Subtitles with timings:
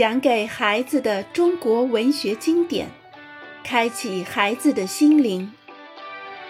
[0.00, 2.88] 讲给孩子的中国文学经典，
[3.62, 5.52] 开启孩子的心灵。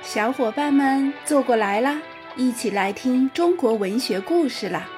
[0.03, 2.01] 小伙伴们坐过来啦，
[2.37, 4.89] 一起来听中国文学故事啦！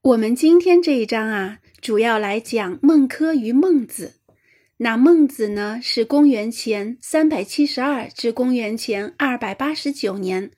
[0.00, 4.14] 我们今天这一章啊，主要来讲孟轲与孟子。
[4.78, 10.50] 那孟子呢，是公元前三百七十二至公元前二百八十九年，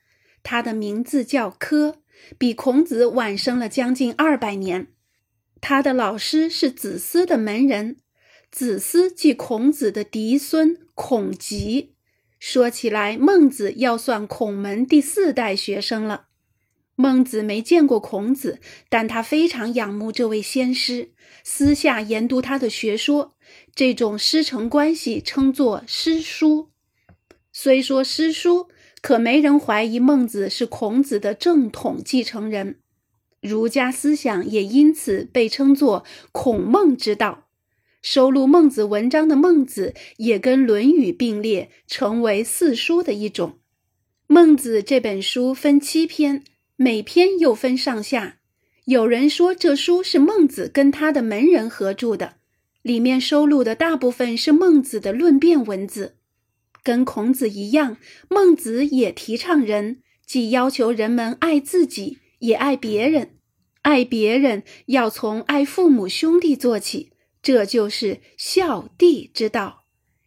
[0.45, 1.97] 他的名字叫轲。
[2.39, 4.89] 比孔子晚生了将近二百年，
[5.61, 7.96] 他的老师是子思的门人，
[8.50, 11.95] 子思即孔子的嫡孙孔吉。
[12.39, 16.26] 说起来，孟子要算孔门第四代学生了。
[16.95, 21.11] 孟子没见过孔子，但他非常仰慕这位先师，
[21.43, 23.34] 私下研读他的学说。
[23.75, 26.71] 这种师承关系称作师叔。
[27.53, 28.68] 虽说师叔。
[29.03, 32.81] 可没人怀疑孟子是孔子的正统继承人，
[33.41, 37.47] 儒家思想也因此被称作孔孟之道。
[38.03, 43.59] 收录孟子文章的孟子也跟《论语》并列，成为四书的一种。
[44.27, 46.45] 孟子这本书分七篇，
[46.77, 48.39] 每篇又分上下。
[48.87, 52.37] 有人说这书是孟子跟他的门人合著的，
[52.81, 56.17] 里面收录的大部分是孟子的论辩文字。
[56.83, 57.97] 跟孔子一样，
[58.28, 63.37] 孟子也提倡仁，既要求人们爱自己，也爱别人。
[63.83, 69.84] 爱别人要从爱父母兄弟做起，这就是孝弟之道。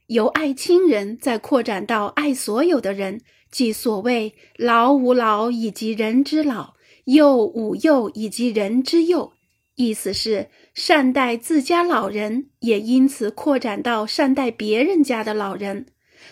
[0.07, 6.73] 由爱亲人再扩展到爱所有的人，即所谓老吾老以及人之老，
[7.05, 9.33] 幼吾幼以及人之幼。
[9.75, 15.87] 意思是善待自家老人，也因此扩展到善待别人家的老人。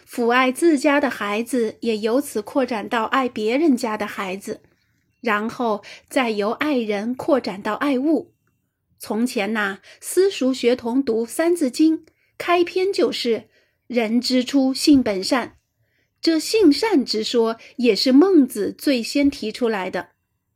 [0.10, 4.62] 抚爱自家的孩子，也由此扩展到爱别人家的孩子，
[5.22, 8.34] 然后再由爱人扩展到爱物。
[8.98, 12.00] 从前呐，私塾学童读《三字经》，
[12.38, 13.50] 开篇就是
[13.88, 15.58] “人之初，性本善”。
[16.22, 20.10] 这性善之说也是孟子最先提出来的。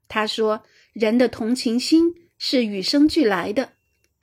[0.07, 0.61] 他说，
[0.93, 3.71] 人的同情心是与生俱来的。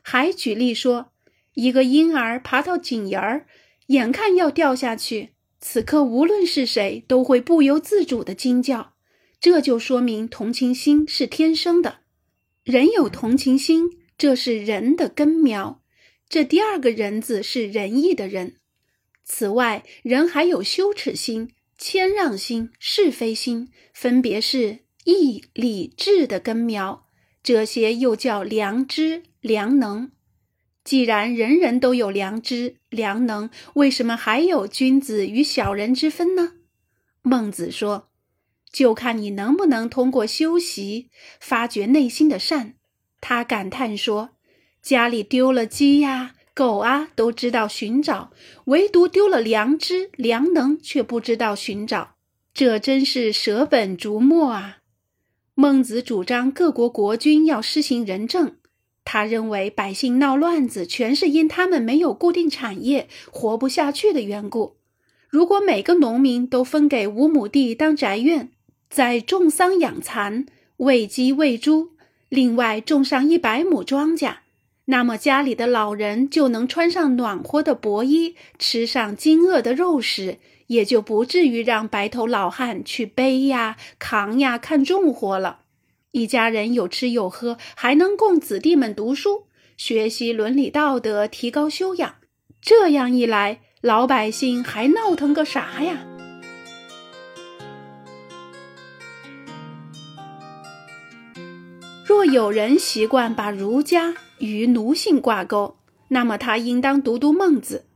[0.02, 1.10] 还举例说，
[1.54, 3.46] 一个婴儿爬到井沿儿。
[3.92, 8.94] 眼看要掉下去，此刻无论是谁都会不由自主的惊叫，
[9.38, 11.98] 这就说明同情心是天生的。
[12.64, 15.82] 人有同情心，这是人的根苗。
[16.26, 18.56] 这第二个人字是仁义的人。
[19.24, 27.06] 此外，人还有羞耻心、谦让心、是非心，分别是义、礼、智的根苗。
[27.42, 30.12] 这些又叫良知、良能。
[30.84, 36.54] 既然人人都有良知、良能，为什么还有君子与小人之分呢？
[37.22, 38.08] 孟子说
[38.72, 42.74] ：“就看你能不能通过修习发掘内心的善。”
[43.20, 44.30] 他感叹说
[44.82, 48.32] ：“家里丢了鸡呀、狗啊，都知道寻找，
[48.64, 52.16] 唯独丢了良知、良能，却不知道寻找，
[52.52, 54.78] 这真是舍本逐末啊！”
[55.54, 58.56] 孟子主张各国国君要施行仁政。
[59.04, 64.76] 他认为百姓闹乱子，全是因他们没有固定产业，活不下去的缘故。
[65.28, 68.50] 如果每个农民都分给五亩地当宅院，
[68.88, 70.46] 再种桑养蚕、
[70.76, 71.92] 喂鸡喂猪，
[72.28, 74.36] 另外种上一百亩庄稼，
[74.86, 85.61] 那么家里的老人就能穿上暖和的薄衣，吃上精饿的肉食，也就不至于让白头老汉去背呀、扛呀、看重活了。
[86.12, 89.46] 一家人有吃有喝，还能供子弟们读书、
[89.78, 92.16] 学习伦理道德，提高修养。
[92.60, 96.06] 这样一来，老百姓还闹腾个啥呀？
[102.06, 107.86] 若有人习惯把儒家与奴性挂钩，那么他应当读读孟子。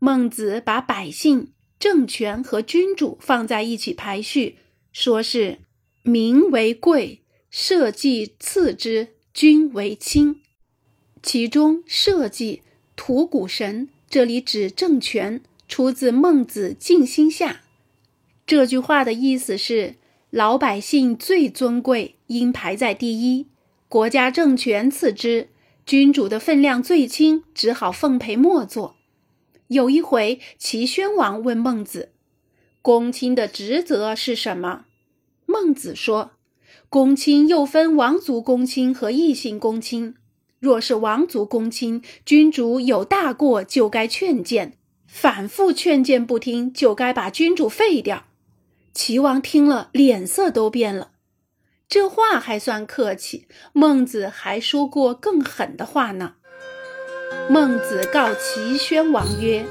[0.00, 4.58] 孟子把百姓、政权和君主放在一起排序，
[4.92, 5.60] 说是
[6.02, 7.20] 民为贵。
[7.56, 10.40] 社稷次之，君为轻。
[11.22, 12.62] 其中“社稷”
[12.96, 17.52] 图谷神，这里指政权，出自《孟子尽心下》。
[18.44, 19.94] 这句话的意思是，
[20.30, 23.46] 老百姓最尊贵，应排在第一；
[23.88, 25.50] 国家政权次之，
[25.86, 28.96] 君主的分量最轻，只好奉陪莫做。
[29.68, 32.10] 有一回，齐宣王问孟子
[32.82, 34.86] ：“公卿的职责是什么？”
[35.46, 36.32] 孟子说。
[36.94, 40.14] 公卿又分王族公卿和异姓公卿。
[40.60, 44.74] 若是王族公卿，君主有大过，就该劝谏；
[45.08, 48.26] 反复劝谏不听，就该把君主废掉。
[48.92, 51.10] 齐王听了，脸色都变了。
[51.88, 56.34] 这话还算客气，孟子还说过更狠的话呢。
[57.50, 59.66] 孟子告齐宣王曰：“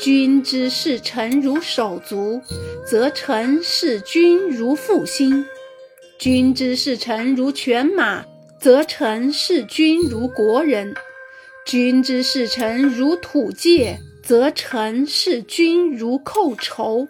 [0.00, 2.40] 君之视臣如手足，
[2.86, 5.44] 则臣视君如父心；
[6.18, 8.24] 君之视臣如犬马，
[8.60, 10.92] 则臣视君如国人；
[11.64, 17.06] 君之视臣如土芥，则臣视君如寇仇。”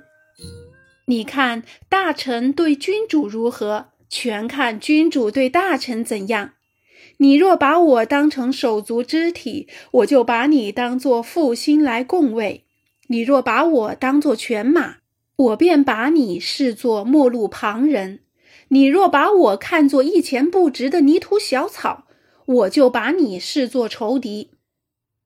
[1.08, 3.86] 你看大臣对君主如何？
[4.10, 6.50] 全看君主对大臣怎样。
[7.16, 12.64] 你若把我当成手足肢体，我就把你当作父心来供位；
[13.06, 14.96] 你若把我当作犬马，
[15.36, 18.18] 我便把你视作陌路旁人；
[18.68, 22.06] 你若把我看作一钱不值的泥土小草，
[22.46, 24.50] 我就把你视作仇敌。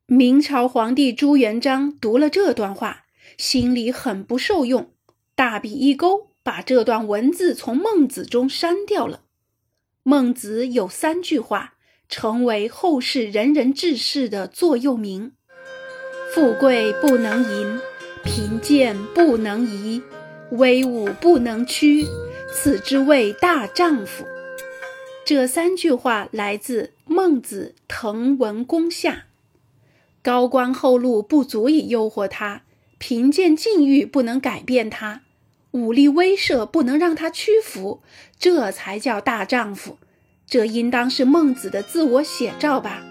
[0.06, 3.04] 明朝皇帝朱元璋读了这段话，
[3.36, 4.92] 心里很不受用，
[5.34, 6.32] 大笔一勾。
[6.44, 9.20] 把这段文字从孟子中删掉了。
[10.02, 11.74] 孟子有三句话，
[12.08, 15.30] 成为后世仁人志士的座右铭：
[16.34, 17.80] 富贵不能淫，
[18.24, 20.02] 贫贱不能移，
[20.50, 22.04] 威武不能屈，
[22.52, 24.24] 此之谓大丈夫。
[25.24, 29.12] 这三句话来自孟子《滕文公下》。
[30.22, 32.62] 高官厚禄不足以诱惑他，
[32.98, 35.22] 贫贱境遇不能改变他。
[35.72, 38.02] 武力威慑不能让他屈服，
[38.38, 39.96] 这才叫大丈夫。
[40.46, 43.02] 这应当是孟子的自我写照吧？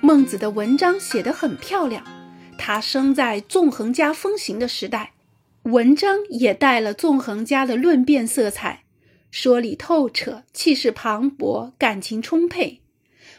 [0.00, 2.04] 孟子的文章写得很漂亮。
[2.70, 5.14] 他生在纵横家风行的时代，
[5.62, 8.84] 文章也带了纵横家的论辩色彩，
[9.30, 12.82] 说理透彻，气势磅礴，感情充沛。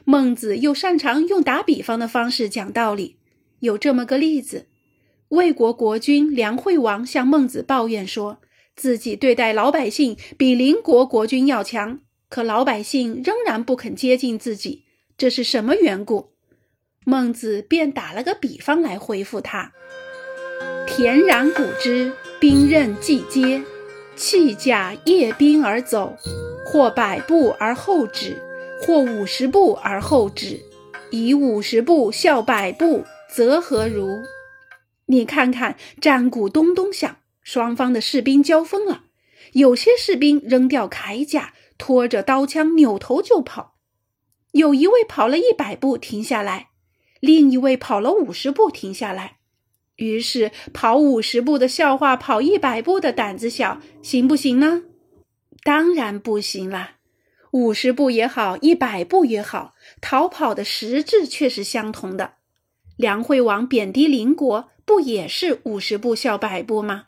[0.04, 3.18] 孟子又擅长用打比方的方式讲道理。
[3.60, 4.66] 有这么个例子，
[5.28, 8.40] 魏国国君梁惠王向孟子抱怨说，
[8.76, 12.00] 自己对待老百姓比邻国国君要强，
[12.30, 14.86] 可老百姓仍然不肯接近自己，
[15.16, 16.32] 这是什么缘故？
[17.06, 19.74] 孟子便打了个比方来回复他：
[20.88, 23.64] 田然古之，兵刃既接，
[24.16, 26.18] 弃甲夜兵而走，
[26.66, 28.42] 或百步而后止，
[28.82, 30.60] 或五十步而后止，
[31.12, 33.06] 以五十步笑百步。
[33.32, 34.24] 则何如？
[35.06, 39.04] 你看看，战鼓咚咚响，双方的士兵交锋了。
[39.54, 43.76] 有些士兵扔掉铠甲，拖着刀枪，扭头就跑。
[44.54, 46.69] 有一位跑了一百步停下来，
[47.20, 49.38] 另一位跑了五十步停下来。
[49.96, 54.84] 于是，跑五十步的笑话跑一百步的胆子小，行不行呢？
[55.64, 56.96] 当然不行啦。
[57.52, 62.36] 五十步也好，一百步也好，逃跑的实质却是相同的。
[62.96, 67.08] 梁惠王贬低邻国，不也是五十步笑百步吗？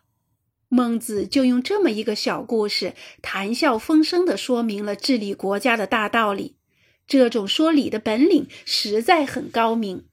[0.68, 6.56] 孟子就用这么一个小故事，谈笑风生地说明了治理国家的大道理。
[7.12, 10.08] 这种说理的本领实在很高明。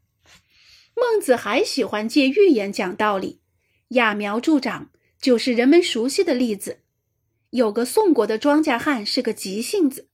[0.97, 3.39] 孟子还喜欢借寓言讲道理，
[3.91, 4.91] 揠苗助长
[5.21, 6.81] 就是人们熟悉的例子。
[7.51, 10.09] 有个宋国的庄稼汉是个急性子，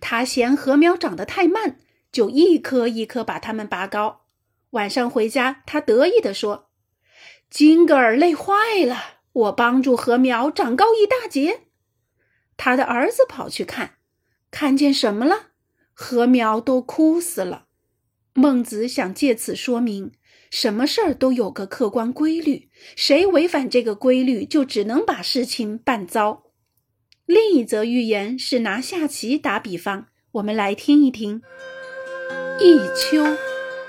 [0.00, 1.78] 他嫌禾苗长得太慢，
[2.10, 4.22] 就一棵一棵把它们拔高。
[4.70, 6.70] 晚上回家，他得意地说
[7.50, 8.54] ：“今个儿累坏
[8.86, 11.64] 了，我帮助禾苗长高一大截。”
[12.56, 13.96] 他的儿子跑去看，
[14.50, 15.49] 看见什么了？
[16.02, 17.66] 禾苗都枯死了。
[18.32, 20.12] 孟子想借此说明，
[20.50, 26.44] 什么事儿都有个客观规律，谁违反这个规律，就只能把事情办糟。
[27.26, 31.42] 另一则寓言是拿下棋打比方，我们来听一听：
[32.58, 33.36] 弈秋。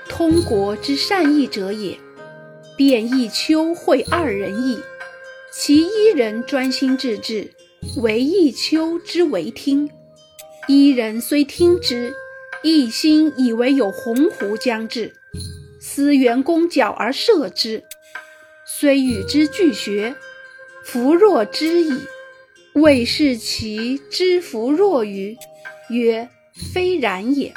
[0.06, 1.98] 通国之善弈者也，
[2.76, 4.78] 便弈秋会二人弈，
[5.50, 7.54] 其一人专心致志，
[8.02, 9.88] 为弈秋之为听；
[10.68, 12.14] 一人虽听之，
[12.62, 15.12] 一心以为有鸿鹄将至，
[15.80, 17.82] 思援弓缴而射之，
[18.64, 20.14] 虽与之俱学，
[20.84, 21.98] 弗若之矣。
[22.74, 25.36] 谓是其知弗若于？
[25.90, 27.52] 曰：非然也。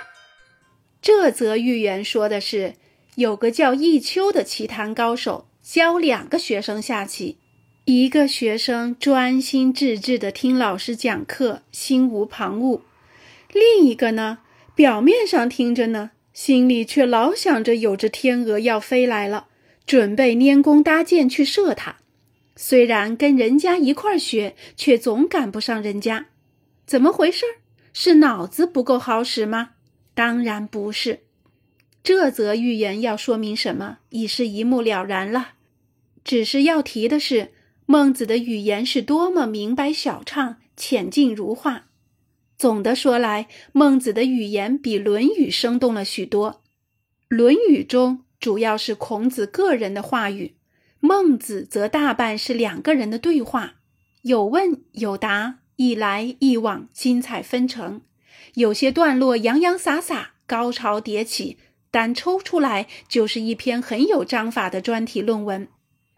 [0.99, 2.73] 这则寓言说的是，
[3.13, 7.37] 有个叫弈秋的棋坛高手，教两个学生下棋。
[7.85, 12.81] 一个学生专心致志地听老师讲课，心无旁骛；
[13.55, 14.39] 另一个呢，
[14.75, 19.47] 表面上听着呢，心里却老想着有只天鹅要飞来了，
[19.85, 21.95] 准备拈弓搭箭去射它。
[22.57, 26.25] 虽然跟人家一块学，却总赶不上人家。
[26.85, 27.45] 怎么回事？
[27.93, 29.69] 是脑子不够好使吗？
[30.13, 31.21] 当然不是，
[32.03, 35.53] 这则寓言要说明什么，已是一目了然了。
[36.25, 37.53] 只是要提的是，
[37.85, 41.85] 孟子的语言是多么明白晓畅、浅近如画。
[42.57, 46.51] 总的说来，孟子的语言比《论语》生动了许多。
[47.27, 50.55] 《论语》中主要是孔子个人的话语，
[50.99, 53.75] 孟子则大半是两个人的对话，
[54.21, 58.01] 有问有答，一来一往，精彩纷呈。
[58.53, 61.57] 有些段落洋洋洒洒，高潮迭起，
[61.91, 65.67] 单抽出来就是一篇很有章法的专题论文。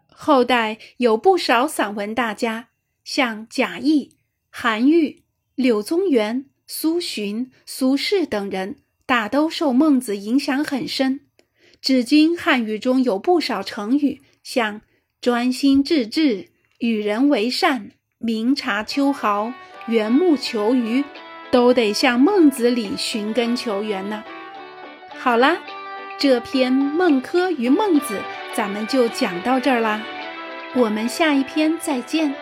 [0.07, 2.69] 后代有不少散文大家，
[3.03, 4.11] 像贾谊、
[4.49, 5.23] 韩愈、
[5.57, 8.75] 柳宗元、苏洵、苏轼等人，
[9.07, 11.21] 大都受孟子影响很深。
[11.81, 14.81] 至今汉语中有不少成语，像
[15.19, 19.51] “专心致志”“与人为善”“明察秋毫
[19.89, 21.03] ”“缘木求鱼”，
[21.49, 24.23] 都得向孟子里寻根求源呢。
[25.09, 25.57] 好啦，
[26.19, 28.19] 这篇《孟轲与孟子》。
[28.55, 30.05] 咱们就讲到这儿啦，
[30.75, 32.35] 我们下一篇再见。